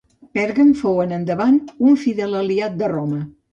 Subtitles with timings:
[0.37, 3.25] Pèrgam fou en endavant un fidel aliat de Roma.